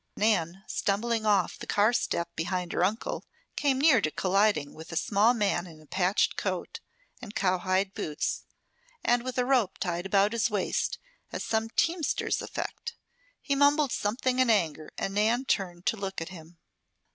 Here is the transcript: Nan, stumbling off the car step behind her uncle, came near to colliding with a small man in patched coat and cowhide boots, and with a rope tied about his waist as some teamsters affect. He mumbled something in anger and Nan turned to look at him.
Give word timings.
Nan, 0.17 0.63
stumbling 0.65 1.27
off 1.27 1.59
the 1.59 1.67
car 1.67 1.93
step 1.93 2.27
behind 2.35 2.73
her 2.73 2.83
uncle, 2.83 3.23
came 3.55 3.77
near 3.79 4.01
to 4.01 4.09
colliding 4.09 4.73
with 4.73 4.91
a 4.91 4.95
small 4.95 5.35
man 5.35 5.67
in 5.67 5.85
patched 5.85 6.35
coat 6.35 6.79
and 7.21 7.35
cowhide 7.35 7.93
boots, 7.93 8.41
and 9.05 9.21
with 9.21 9.37
a 9.37 9.45
rope 9.45 9.77
tied 9.77 10.07
about 10.07 10.33
his 10.33 10.49
waist 10.49 10.97
as 11.31 11.43
some 11.43 11.69
teamsters 11.69 12.41
affect. 12.41 12.95
He 13.43 13.53
mumbled 13.53 13.91
something 13.91 14.39
in 14.39 14.49
anger 14.49 14.91
and 14.97 15.13
Nan 15.13 15.45
turned 15.45 15.85
to 15.85 15.97
look 15.97 16.19
at 16.19 16.29
him. 16.29 16.57